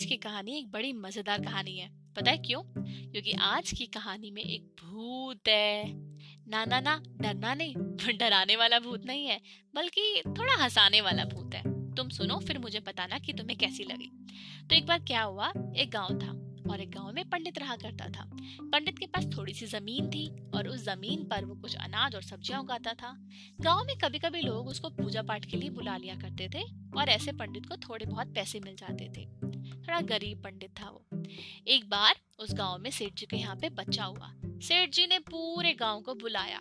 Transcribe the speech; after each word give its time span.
आज 0.00 0.06
की 0.06 0.16
कहानी 0.16 0.58
एक 0.58 0.70
बड़ी 0.70 0.92
मज़ेदार 0.92 1.42
कहानी 1.42 1.76
है। 1.76 1.88
पता 2.16 2.30
है 2.30 2.38
क्यों? 2.38 2.62
क्योंकि 3.12 3.32
आज 3.32 3.72
की 3.72 3.86
कहानी 3.86 4.30
में 4.30 4.42
एक 4.42 4.62
भूत 4.62 5.48
है। 5.48 5.92
ना 6.48 6.64
ना 6.64 6.80
ना, 6.80 7.02
डरना 7.20 7.54
नहीं, 7.54 7.74
डराने 8.18 8.56
वाला 8.56 8.78
भूत 8.78 9.06
नहीं 9.06 9.26
है, 9.26 9.40
बल्कि 9.74 10.22
थोड़ा 10.26 10.54
हंसाने 10.54 11.00
वाला 11.00 11.24
भूत 11.24 11.54
है। 11.54 11.94
तुम 11.94 12.08
सुनो, 12.08 12.38
फिर 12.38 12.58
मुझे 12.58 12.80
बताना 12.80 13.18
कि 13.18 13.32
तुम्हें 13.32 13.58
कैसी 13.58 13.84
लगी। 13.84 14.10
तो 14.70 14.74
एक 14.74 14.86
बार 14.86 14.98
क्या 14.98 15.22
हुआ? 15.22 15.52
एक 15.76 15.90
गाँव 15.90 16.18
था। 16.18 16.39
और 16.70 16.80
एक 16.80 16.90
गाँव 16.90 17.12
में 17.12 17.28
पंडित 17.30 17.58
रहा 17.58 17.76
करता 17.76 18.08
था। 18.08 18.24
पंडित 18.62 18.98
के 18.98 19.06
पास 19.06 19.26
थोड़ी 19.36 19.54
सी 19.54 19.66
ज़मीन 19.66 20.10
थी 20.10 20.26
और 20.54 20.68
उस 20.68 20.84
ज़मीन 20.84 21.24
पर 21.24 21.44
वो 21.44 21.54
कुछ 21.54 21.76
अनाज 21.76 22.14
और 22.14 22.22
सब्ज़ियाँ 22.22 22.60
उगाता 22.60 22.92
था। 22.94 23.14
गाँव 23.60 23.84
में 23.86 23.96
कभी 23.98 24.18
कभी 24.18 24.40
लोग 24.40 24.68
उसको 24.68 24.90
पूजा 24.90 25.22
पाठ 25.22 25.44
के 25.44 25.56
लिए 25.56 25.70
बुला 25.70 25.96
लिया 25.96 26.14
करते 26.14 26.48
थे 26.54 26.62
और 26.98 27.08
ऐसे 27.08 27.32
पंडित 27.32 27.66
को 27.66 27.76
थोड़े 27.88 28.06
बहुत 28.06 28.34
पैसे 28.34 28.60
मिल 28.60 28.76
जाते 28.76 29.08
थे। 29.16 29.26
थोड़ा 29.80 30.00
गरीब 30.00 30.42
पंडित 30.42 30.74
था 30.80 30.90
वो। 30.90 31.22
एक 31.68 31.88
बार 31.90 32.14
उस 32.38 32.54
गाँव 32.54 32.78
में 32.78 32.90
सेठ 32.90 33.14
जी 33.14 33.26
के 33.26 33.36
यहाँ 33.36 33.56
पे 33.56 33.68
बच्चा 33.68 34.04
हुआ। 34.04 34.32
सेठ 34.62 34.90
जी 34.90 35.06
ने 35.06 35.18
पूरे 35.30 35.72
गाँव 35.74 36.00
को 36.00 36.14
बुलाया 36.14 36.60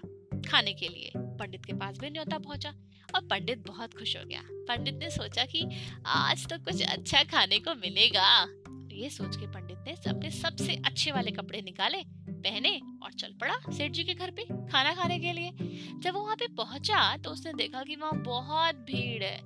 खाने 0.50 0.74
के 0.74 0.88
लिए। 0.88 1.12
पंडित 1.16 1.66
के 1.66 1.74
पास 1.74 1.98
भी 1.98 2.10
न्योता 2.10 2.38
पहुँचा 2.38 2.70
और 3.16 3.22
पंडित 3.22 3.68
बहुत 3.68 3.94
खुश 3.94 4.16
हो 4.18 4.24
गया। 4.26 4.42
पंडित 4.68 4.96
ने 4.96 5.10
सोचा 5.10 5.46
कि 5.46 5.66
आज 6.06 6.46
तो 6.48 6.58
कुछ 6.58 6.82
अच्छा 6.82 7.24
खाने 7.24 7.60
को 7.60 7.74
मिलेगा। 7.76 8.28
ये 9.00 9.10
सोच 9.10 9.36
के 9.36 9.48
पंडित 9.48 9.78
ने 9.88 9.94
अपने 10.10 10.30
सबसे 10.32 10.76
अच्छे 10.86 11.12
वाले 11.12 11.32
कपड़े 11.32 11.62
निकाले, 11.62 11.98
पहने 12.30 12.70
और 13.04 13.12
चल 13.14 13.34
पड़ा 13.42 13.54
सेठ 13.70 13.92
जी 13.92 14.04
के 14.04 14.14
घर 14.14 14.32
पे 14.32 14.44
खाना 14.68 14.94
खाने 14.96 15.20
के 15.20 15.34
लिए। 15.34 15.52
जब 15.94 16.14
वो 16.14 16.22
वहाँ 16.22 16.36
पे 16.36 16.48
पहुँचा 16.56 17.16
तो 17.18 17.30
उसने 17.30 17.54
देखा 17.54 17.84
कि 17.84 17.96
वहाँ 17.96 18.22
बहुत 18.24 18.76
भीड़ 18.88 19.24
है। 19.24 19.40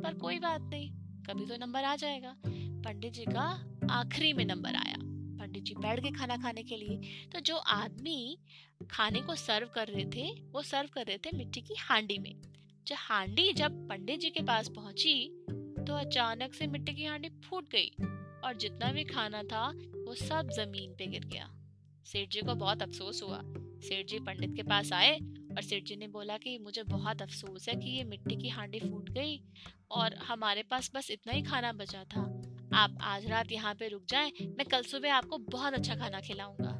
पर 0.00 0.14
कोई 0.14 0.38
बात 0.38 0.60
नहीं, 0.62 0.90
कभी 1.24 1.46
तो 1.46 1.56
नंबर 1.56 1.84
आ 1.84 1.94
जाएगा। 1.96 2.34
पंडित 2.46 3.12
जी 3.12 3.24
का 3.24 3.46
आखिरी 3.90 4.32
में 4.32 4.44
नंबर 4.44 4.74
आया। 4.76 4.96
पंडित 4.98 5.62
जी 5.62 5.74
बैठ 5.74 6.00
गए 6.00 6.10
खाना 6.10 6.36
खाने 6.36 6.62
के 6.62 6.76
लिए। 6.76 7.28
तो 7.32 7.40
जो 7.40 7.56
आदमी 7.56 8.38
खाने 8.90 9.20
को 9.20 9.34
सर्व 9.36 9.70
कर 9.74 9.88
रहे 9.88 10.04
थे, 10.06 10.28
वो 10.52 10.62
सर्व 10.62 10.88
कर 10.94 11.06
रहे 11.06 11.18
थे 11.18 11.36
मिट्टी 11.36 11.60
की 11.60 11.74
हांडी 11.78 12.18
में। 12.18 12.34
जो 12.86 12.94
हांडी 12.98 13.52
जब 13.52 13.88
पंडित 13.88 14.20
जी 14.20 14.30
के 14.30 14.42
पास 14.42 14.68
पहुँची 14.68 15.44
तो 15.78 15.94
अचानक 15.96 16.54
से 16.54 16.66
मिट्टी 16.66 16.92
की 16.92 17.04
हांडी 17.04 17.28
फूट 17.44 17.68
गई। 17.70 17.90
और 18.44 18.56
जितना 18.56 18.92
भी 18.92 19.04
खाना 19.04 19.42
था, 19.42 19.68
वो 20.06 20.14
सब 20.14 20.50
ज़मीन 20.50 20.94
पे 20.98 21.06
गिर 21.06 21.24
गया। 21.24 21.50
सेठ 22.06 22.30
जी 22.30 22.40
को 22.40 22.54
बहुत 22.54 22.82
अफसोस 22.82 23.22
हुआ। 23.22 23.40
सेठ 23.80 24.06
जी 24.06 24.18
पंडित 24.18 24.54
के 24.56 24.62
पास 24.62 24.92
आए 24.92 25.18
और 25.56 25.62
सेठ 25.62 25.84
जी 25.84 25.96
ने 25.96 26.08
बोला 26.08 26.36
कि 26.36 26.58
मुझे 26.58 26.82
बहुत 26.82 27.22
अफसोस 27.22 27.68
है 27.68 27.74
कि 27.74 27.90
ये 27.90 28.04
मिट्टी 28.04 28.36
की 28.36 28.48
हांडी 28.48 28.80
फूट 28.80 29.10
गई 29.10 29.40
और 29.90 30.14
हमारे 30.14 30.62
पास 30.62 30.90
बस 30.94 31.10
इतना 31.10 31.32
ही 31.32 31.42
खाना 31.42 31.72
बचा 31.72 32.04
था। 32.04 32.20
आप 32.74 32.98
आज 33.00 33.26
रात 33.26 33.52
यहाँ 33.52 33.74
पे 33.74 33.88
रुक 33.88 34.04
जाएँ, 34.08 34.32
मैं 34.40 34.66
कल 34.66 34.82
सुबह 34.82 35.14
आपको 35.14 35.38
बहुत 35.38 35.74
अच्छा 35.74 35.94
खाना 35.94 36.20
खिलाऊँगा। 36.20 36.74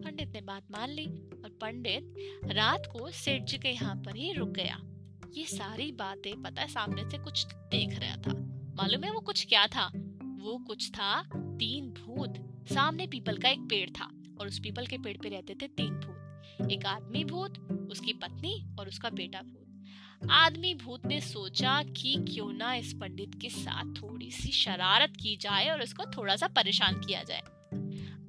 पंडित 0.00 0.28
ने 0.28 0.40
बात 0.40 0.70
मान 0.70 0.90
ली 0.90 1.06
और 1.44 1.58
पंडित 1.60 2.14
रात 2.46 2.86
को 2.92 3.10
सेठ 3.10 3.42
जी 3.42 3.58
के 3.58 3.68
यहाँ 3.68 3.96
पर 3.96 4.16
ही 4.16 4.32
रुक 4.32 4.48
गया। 4.48 4.78
ये 5.34 5.44
सारी 5.46 5.92
बातें 5.92 6.42
पता 6.42 6.62
है 6.62 6.68
सामने 6.68 7.10
से 7.10 7.18
कुछ 7.18 7.46
देख 7.46 7.98
रहा 7.98 8.16
था। 8.16 8.32
मालूम 8.74 9.04
है 9.04 9.12
वो 9.12 9.20
कुछ 9.20 9.46
क्या 9.46 9.66
था? 9.66 9.90
वो 10.40 10.56
कुछ 10.58 10.90
था, 10.90 11.22
तीन 11.36 11.90
भूत। 11.90 12.34
सामने 12.68 13.06
पीपल 13.06 13.38
का 13.38 13.48
एक 13.48 13.60
पेड़ 13.60 13.90
था 13.90 14.04
और 14.40 14.46
उस 14.46 14.58
पीपल 14.58 14.86
के 14.86 14.98
पेड़ 14.98 15.16
पे 15.16 15.28
रहते 15.28 15.54
थे 15.54 15.66
तीन 15.68 15.94
भूत। 15.94 16.70
एक 16.72 16.86
आदमी 16.86 17.24
भूत, 17.24 17.58
उसकी 17.90 18.12
पत्नी 18.12 18.54
और 18.78 18.88
उसका 18.88 19.10
बेटा 19.10 19.42
भूत। 19.42 20.28
आदमी 20.30 20.74
भूत 20.74 21.06
ने 21.06 21.20
सोचा 21.20 21.82
कि 21.82 22.14
क्यों 22.28 22.52
ना 22.52 22.74
इस 22.74 22.92
पंडित 22.92 23.34
के 23.42 23.48
साथ 23.48 23.94
थोड़ी 24.02 24.30
सी 24.30 24.52
शरारत 24.52 25.16
की 25.16 25.36
जाए 25.36 25.68
और 25.68 25.82
उसको 25.82 26.04
थोड़ा 26.16 26.36
सा 26.36 26.48
परेशान 26.48 27.00
किया 27.00 27.22
जाए। 27.22 27.40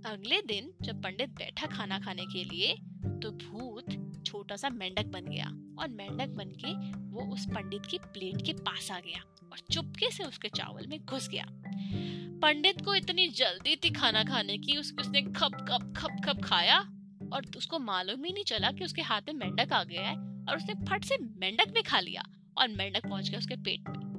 अगले 0.06 0.42
दिन 0.42 0.72
जब 0.82 1.02
पंडित 1.04 1.30
बैठा 1.30 1.68
खाना 1.68 2.00
खाने 2.00 2.26
के 2.26 2.44
लिए 2.44 2.76
तो 3.22 3.32
भूत 3.32 4.24
छोटा 4.26 4.56
सा 4.56 4.70
मेंढक 4.70 5.06
बन 5.06 5.26
गया 5.26 5.46
और 5.80 5.88
मेंढक 5.90 6.30
बन 6.30 6.50
के 6.64 6.74
वो 7.12 7.34
उस 7.34 7.46
पंडित 7.46 7.86
की 7.86 7.98
प्लेट 7.98 8.46
के 8.46 8.54
पास 8.54 8.92
आ 8.92 9.00
गया। 9.00 9.24
और 9.52 9.60
चुपके 9.72 10.12
से 10.12 10.24
उसके 10.24 10.48
चावल 10.48 10.88
में 10.88 11.06
घुस 11.06 11.30
गया। 11.30 11.46
पंडित 12.40 12.86
को 12.86 12.96
इतनी 12.96 13.28
जल्दी 13.28 13.76
थी 13.76 13.90
खाना 13.90 14.24
खाने 14.24 14.58
की 14.58 14.78
उसके 14.78 15.02
उसने 15.02 15.22
खप 15.22 15.66
खप 15.70 15.94
खप 15.98 16.22
खप 16.26 16.42
खाया 16.44 16.80
और 17.34 17.52
उसको 17.58 17.80
मालूम 17.80 18.26
ही 18.26 18.34
नहीं 18.34 18.44
चला 18.44 18.72
कि 18.72 18.84
उसके 18.84 19.02
हाथ 19.02 19.22
में 19.22 19.34
मेंढक 19.34 19.74
आ 19.74 19.84
गया 19.84 20.02
है 20.02 20.16
और 20.18 20.58
उसने 20.58 20.74
फट 20.74 21.04
से 21.04 21.18
मेंढक 21.18 21.68
भी 21.68 21.82
खा 21.82 22.00
लिया 22.00 22.24
और 22.58 22.68
मेंढक 22.68 23.10
पहुँच 23.10 23.30
गया 23.30 23.40
उसके 23.40 23.56
पेट 23.56 23.90
में। 23.90 24.12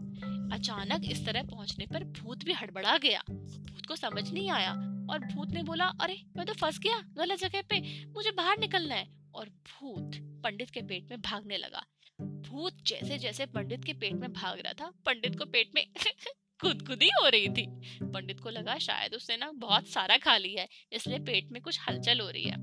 अचानक 0.53 1.03
इस 1.05 1.27
तरह 1.27 1.43
पहुँचने 1.43 1.87
पर 1.87 2.05
भूत 2.05 2.45
भी 2.45 2.53
हड़बड़ा 2.53 2.99
गया। 2.99 3.23
भूत 3.31 3.87
को 3.87 3.97
समझ 3.97 4.31
नहीं 4.31 4.51
आया 4.51 4.73
और 5.11 5.19
भूत 5.35 5.51
ने 5.51 5.63
बोला, 5.63 5.85
अरे, 5.85 6.23
मैं 6.37 6.47
तो 6.47 6.53
फंस 6.53 6.79
गया, 6.79 6.99
गलत 6.99 7.39
जगह 7.39 7.63
पे, 7.63 8.05
मुझे 8.05 8.31
बाहर 8.31 8.59
निकलना 8.59 8.95
है। 8.95 9.23
और 9.35 9.49
भूत 9.49 10.13
पंडित 10.17 10.71
के 10.71 10.81
पेट 10.81 11.11
में 11.11 11.21
भागने 11.21 11.57
लगा। 11.57 11.85
भूत 12.23 12.83
जैसे 12.87 13.19
जैसे 13.19 13.47
पंडित 13.47 13.85
के 13.85 13.93
पेट 13.93 14.13
में 14.13 14.33
भाग 14.33 14.61
रहा 14.61 14.73
था, 14.73 14.93
पंडित 15.07 15.39
को 15.39 15.45
पेट 15.45 15.71
में 15.75 15.87
खुदकुदी 16.61 17.07
हो 17.07 17.29
रही 17.29 17.49
थी। 17.49 17.67
पंडित 18.03 18.41
को 18.41 18.51
लगा 18.51 18.79
शायद 18.79 19.15
उसने 19.15 19.37
ना 19.37 19.53
बहुत 19.53 19.89
सारा 19.89 20.17
खा 20.17 20.37
लिया 20.37 20.63
है, 20.63 20.69
इसलिए 20.93 21.19
पेट 21.19 21.53
में 21.53 21.63
कुछ 21.63 21.81
हलचल 21.89 22.21
हो 22.21 22.31
रही 22.31 22.43
है। 22.43 22.57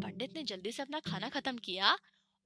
पंडित 0.00 0.36
ने 0.36 0.42
जल्दी 0.42 0.72
से 0.72 0.82
अपना 0.82 1.00
खाना 1.00 1.28
खत्म 1.28 1.56
किया 1.56 1.98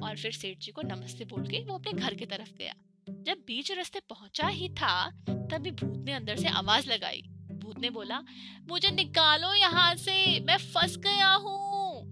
और 0.03 0.16
फिर 0.16 0.32
सेठ 0.32 0.58
जी 0.58 0.72
को 0.72 0.82
नमस्ते 0.82 1.25
बोल 1.25 1.47
के 1.47 1.64
वो 1.64 1.75
अपने 1.75 1.92
घर 1.92 2.14
की 2.14 2.26
तरफ़ 2.26 2.53
गया। 2.53 2.75
जब 3.10 3.44
बीच 3.47 3.72
रास्ते 3.72 4.00
पहुँचा 4.00 4.47
ही 4.47 4.69
था, 4.69 5.10
तभी 5.31 5.70
भूत 5.70 6.04
ने 6.04 6.12
अंदर 6.12 6.37
से 6.37 6.48
आवाज़ 6.48 6.91
लगाई। 6.91 7.22
भूत 7.52 7.78
ने 7.78 7.91
बोला, 7.91 8.22
मुझे 8.69 8.91
निकालो 8.91 9.54
यहाँ 9.54 9.94
से, 9.94 10.41
मैं 10.41 10.56
फंस 10.56 10.97
गया 10.97 11.32
हूँ। 11.34 12.02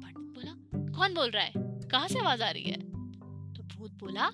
पंडित 0.00 0.34
बोला, 0.34 0.52
कौन 0.98 1.14
बोल 1.14 1.30
रहा 1.30 1.44
है? 1.44 1.52
कहाँ 1.88 2.08
से 2.08 2.18
आवाज़ 2.18 2.42
आ 2.42 2.50
रही 2.50 2.62
है? 2.62 2.89
भूत 3.80 3.92
बोला, 4.00 4.28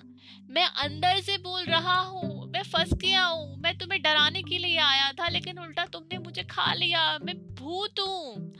मैं 0.49 0.65
अंदर 0.83 1.19
से 1.21 1.37
बोल 1.37 1.63
रहा 1.65 1.99
हूँ, 1.99 2.47
मैं 2.51 2.63
फंस 2.63 2.93
गया 2.93 3.23
हूँ, 3.23 3.55
मैं 3.57 3.77
तुम्हें 3.77 4.01
डराने 4.01 4.41
के 4.43 4.57
लिए 4.57 4.77
आया 4.77 5.11
था, 5.11 5.27
लेकिन 5.29 5.59
उल्टा 5.59 5.85
तुमने 5.85 6.17
मुझे 6.17 6.43
खा 6.43 6.73
लिया, 6.73 7.17
मैं 7.19 7.35
भूत 7.55 7.99
हूँ। 7.99 8.53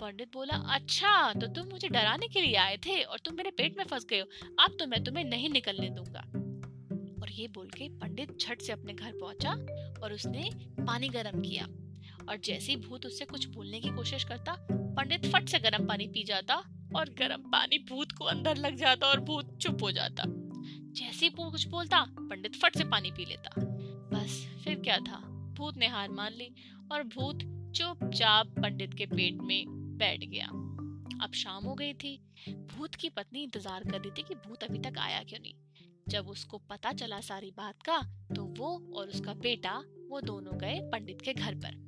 पंडित 0.00 0.32
बोला 0.32 0.56
अच्छा 0.74 1.32
तो 1.32 1.46
तुम 1.46 1.68
मुझे 1.68 1.88
डराने 1.88 2.28
के 2.28 2.40
लिए 2.40 2.56
आए 2.56 2.76
थे 2.76 3.00
और 3.02 3.18
तुम 3.18 3.34
मेरे 3.34 3.50
पेट 3.50 3.78
में 3.78 3.84
फंस 3.84 4.06
गए 4.10 4.20
हो, 4.20 4.26
अब 4.64 4.76
तो 4.80 4.86
मैं 4.86 5.02
तुम्हें 5.04 5.24
नहीं 5.24 5.50
निकलने 5.50 5.88
दूँगा। 5.90 6.20
और 7.22 7.30
ये 7.32 7.48
बोल 7.48 7.68
के 7.68 7.88
पंडित 7.98 8.36
झट 8.40 8.62
से 8.62 8.72
अपने 8.72 8.92
घर 8.92 9.12
पहुँचा 9.20 9.52
और 10.02 10.12
उसने 10.12 10.50
पानी 10.80 11.08
गर्म 11.08 11.40
किया। 11.40 11.66
और 12.28 12.36
जैसे 12.44 12.72
ही 12.72 12.76
भूत 12.78 13.06
उससे 13.06 13.24
कुछ 13.24 13.46
बोलने 13.46 13.80
की 13.80 13.88
कोशिश 13.88 14.24
करता, 14.24 14.56
पंडित 14.70 15.32
फट 15.32 15.48
से 15.48 15.58
गर्म 15.58 15.86
पानी 15.86 16.06
पी 16.06 16.24
जाता 16.24 16.62
और 16.94 17.08
गर्म 17.08 17.42
पानी 17.42 17.78
भूत 17.88 18.12
को 18.12 18.24
अंदर 18.24 18.56
लग 18.56 18.76
जाता 18.76 19.06
और 19.06 19.20
भूत 19.20 19.56
चुप 19.58 19.82
हो 19.82 19.90
जाता। 19.90 20.24
जैसे 20.26 21.26
ही 21.26 21.30
कुछ 21.30 21.66
बोलता, 21.68 22.04
पंडित 22.10 22.56
फट 22.56 22.76
से 22.76 22.84
पानी 22.84 23.10
पी 23.10 23.24
लेता। 23.24 23.50
बस, 24.12 24.46
फिर 24.64 24.80
क्या 24.80 24.98
था? 24.98 25.18
भूत 25.58 25.76
ने 25.76 25.86
हार 25.86 26.10
मान 26.10 26.32
ली 26.32 26.54
और 26.92 27.02
भूत 27.02 27.38
चुपचाप 27.76 28.54
पंडित 28.58 28.94
के 28.94 29.06
पेट 29.06 29.40
में 29.42 29.64
बैठ 29.98 30.24
गया। 30.24 30.46
अब 31.24 31.32
शाम 31.34 31.64
हो 31.64 31.74
गई 31.74 31.92
थी। 31.94 32.18
भूत 32.48 32.94
की 32.94 33.08
पत्नी 33.08 33.42
इंतज़ार 33.42 33.84
कर 33.84 34.00
रही 34.00 34.10
थी 34.10 34.22
कि 34.22 34.34
भूत 34.34 34.64
अभी 34.64 34.78
तक 34.78 34.98
आया 34.98 35.22
क्यों 35.22 35.40
नहीं। 35.40 35.54
जब 36.08 36.28
उसको 36.28 36.58
पता 36.70 36.92
चला 36.92 37.20
सारी 37.20 37.50
बात 37.50 37.82
का 37.82 37.98
तो 38.36 38.44
वो 38.58 38.68
और 38.96 39.08
उसका 39.08 39.34
बेटा, 39.34 39.82
वो 40.08 40.20
दोनों 40.20 40.58
गए 40.58 40.80
पंडित 40.92 41.20
के 41.20 41.34
घर 41.34 41.54
पर। 41.54 41.85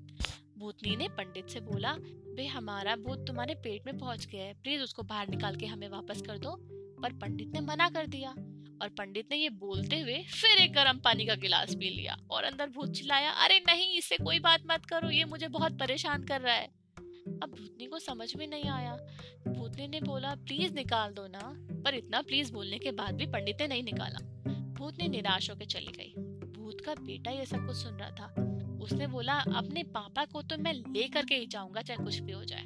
भूतनी 0.59 0.97
ने 0.97 1.09
पंडित 1.09 1.49
से 1.49 1.61
बोला, 1.61 1.97
बे, 2.35 2.47
हमारा 2.47 2.97
भूत 2.97 3.27
तुम्हारे 3.27 3.55
पेट 3.55 3.83
में 3.87 3.99
पहुँच 3.99 4.27
गया 4.27 4.45
है। 4.45 4.55
प्लीज़ 4.55 4.83
उसको 4.83 5.03
बाहर 5.03 5.29
निकाल 5.29 5.57
के 5.57 5.67
हमें 5.67 5.89
वापस 5.89 6.23
कर 6.23 6.39
दो। 6.39 6.57
पर 7.03 7.13
पंडित 7.13 7.49
ने 7.49 7.61
मना 7.61 7.89
कर 7.89 8.07
दिया 8.07 8.31
और 8.83 8.89
पंडित 8.89 9.29
ने 9.31 9.37
ये 9.37 9.49
बोलते 9.49 10.01
हुए 10.01 10.23
फिर 10.23 10.59
एक 10.59 10.73
गर्म 10.73 10.99
पानी 10.99 11.27
का 11.27 11.35
गिलास 11.35 11.75
पी 11.75 11.91
लिया 11.91 12.19
और 12.31 12.45
अंदर 12.45 12.67
भूत 12.67 12.93
चिल्लाया, 12.93 13.31
अरे 13.31 13.59
नहीं, 13.59 13.99
इससे 13.99 14.17
कोई 14.17 14.39
बात 14.39 14.63
मत 14.71 14.85
करो, 14.85 15.11
ये 15.11 15.25
मुझे 15.25 15.49
बहुत 15.49 15.79
परेशान 15.79 16.25
कर 16.25 16.41
रहा 16.41 16.55
है। 16.55 16.67
अब 17.43 17.55
भूतनी 17.59 17.87
को 17.87 17.99
समझ 17.99 18.37
में 18.37 18.47
नहीं 18.47 18.71
आया। 18.71 18.97
भूतनी 19.49 19.89
ने 19.89 20.01
बोला, 20.01 20.35
प्लीज़ 20.35 20.75
निकाल 20.75 21.13
दो 21.13 21.27
ना। 21.27 21.67
पर 21.83 21.95
इतना 21.95 22.23
प्लीज़ 22.23 22.53
बोलने 22.53 22.79
के 22.79 22.93
बाद 22.93 23.15
भी 23.15 23.27
पंडित 23.27 23.57
ने 23.61 23.69
नहीं 23.69 23.83
निकाला। 23.83 24.19
भूतनी 24.53 25.09
निराश 25.09 25.51
होकर 25.51 25.65
चली 25.65 25.93
गई। 25.97 26.15
भूत 26.53 26.81
का 26.81 26.95
बेटा 26.95 27.31
ये 27.31 27.47
सब 27.47 27.67
कुछ 27.67 27.77
सुन 27.77 27.95
रहा 27.95 28.11
था। 28.11 28.48
उसने 28.89 29.07
बोला, 29.07 29.33
अपने 29.33 29.83
पापा 29.85 30.25
को 30.25 30.43
तो 30.43 30.57
मैं 30.59 30.73
ले 30.73 31.09
करके 31.09 31.35
ही 31.35 31.47
जाऊँगा, 31.47 31.83
चाहे 31.83 32.05
कुछ 32.05 32.19
भी 32.19 32.33
हो 32.33 32.45
जाए। 32.45 32.63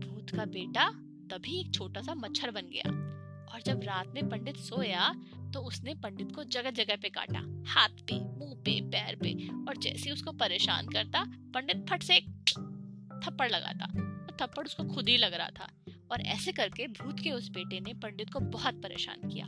भूत 0.00 0.30
का 0.30 0.44
बेटा 0.46 0.88
तभी 1.30 1.60
एक 1.60 1.72
छोटा 1.74 2.00
सा 2.02 2.14
मच्छर 2.14 2.50
बन 2.50 2.70
गया 2.72 2.90
और 3.52 3.62
जब 3.66 3.80
रात 3.84 4.12
में 4.14 4.28
पंडित 4.28 4.56
सोया 4.58 5.12
तो 5.54 5.60
उसने 5.60 5.94
पंडित 6.02 6.34
को 6.34 6.44
जगह 6.46 6.70
जगह 6.72 6.96
पे 6.96 7.08
काटा। 7.08 7.40
हाथ 7.68 8.02
पे, 8.08 8.14
मुँह 8.14 8.54
पे, 8.64 8.80
पैर 8.90 9.16
पे 9.16 9.32
और 9.68 9.76
जैसे 9.76 10.10
उसको 10.10 10.32
परेशान 10.34 10.88
करता, 10.88 11.24
पंडित 11.54 11.86
फट 11.90 12.02
से 12.02 12.20
थप्पड़ 12.20 13.50
लगाता। 13.50 13.84
और 13.84 14.36
थप्पड़ 14.42 14.66
उसको 14.66 14.84
खुद 14.94 15.08
ही 15.08 15.16
लग 15.16 15.34
रहा 15.34 15.48
था 15.50 15.68
और 16.12 16.20
ऐसे 16.28 16.52
करके 16.52 16.86
भूत 16.88 17.20
के 17.20 17.30
उस 17.30 17.48
बेटे 17.50 17.80
ने 17.80 17.94
पंडित 18.02 18.32
को 18.32 18.40
बहुत 18.52 18.82
परेशान 18.82 19.28
किया 19.28 19.46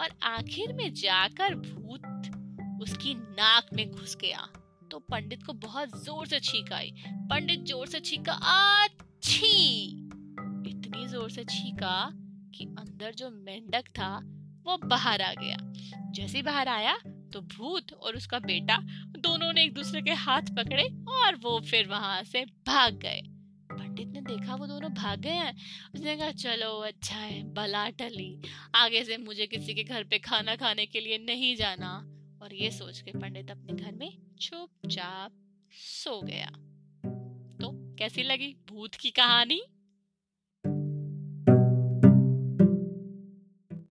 और 0.00 0.18
आखिर 0.28 0.72
में 0.72 0.92
जाकर 0.94 1.54
भूत 1.54 2.02
उसकी 2.82 3.14
नाक 3.14 3.74
में 3.74 3.90
घुस 3.90 4.16
गया। 4.16 4.48
तो 4.94 4.98
पंडित 5.02 5.42
को 5.42 5.52
बहुत 5.52 5.94
ज़ोर 6.02 6.26
से 6.26 6.38
छींक 6.40 6.72
आई। 6.72 6.90
पंडित 7.30 7.64
ज़ोर 7.66 7.86
से 7.86 8.00
छींका 8.00 8.32
अच्छी 8.32 9.46
इतनी 10.70 11.06
ज़ोर 11.08 11.30
से 11.30 11.44
छींका 11.44 11.96
कि 12.54 12.64
अंदर 12.78 13.14
जो 13.14 13.30
मेंढक 13.30 13.88
था, 13.90 14.10
वो 14.66 14.76
बाहर 14.84 15.22
आ 15.22 15.32
गया। 15.32 15.56
जैसे 16.12 16.42
बाहर 16.42 16.68
आया 16.68 16.94
तो 17.32 17.40
भूत 17.56 17.92
और 17.92 18.16
उसका 18.16 18.38
बेटा 18.38 18.76
दोनों 19.18 19.52
ने 19.52 19.64
एक 19.64 19.74
दूसरे 19.74 20.02
के 20.02 20.12
हाथ 20.20 20.54
पकड़े 20.56 20.84
और 21.14 21.36
वो 21.36 21.58
फिर 21.60 21.88
वहाँ 21.88 22.22
से 22.24 22.44
भाग 22.66 22.98
गए। 22.98 23.20
पंडित 23.72 24.08
ने 24.08 24.20
देखा, 24.22 24.54
वो 24.54 24.66
दोनों 24.66 24.92
भाग 24.94 25.20
गए 25.20 25.30
हैं। 25.30 25.54
उसने 25.94 26.16
कहा, 26.16 26.30
चलो 26.30 26.72
अच्छा 26.82 27.16
है, 27.16 27.42
बला 27.54 27.88
टली। 27.90 28.36
आगे 28.74 29.02
से 29.04 29.16
मुझे 29.16 29.46
किसी 29.46 29.74
के 29.74 29.84
घर 29.84 30.04
पे 30.04 30.18
खाना 30.20 30.56
खाने 30.56 30.86
के 30.86 31.00
लिए 31.00 31.18
नहीं 31.26 31.54
जाना। 31.56 31.96
और 32.42 32.54
ये 32.54 32.70
सोच 32.70 33.00
के 33.00 33.18
पंडित 33.18 33.50
अपने 33.50 33.72
घर 33.74 33.92
में 33.92 34.08
चुपचाप 34.40 35.32
सो 35.72 36.22
गया। 36.22 36.50
तो 37.60 37.96
कैसी 37.96 38.22
लगी? 38.22 38.56
भूत 38.68 38.94
की 38.94 39.10
कहानी? 39.10 39.62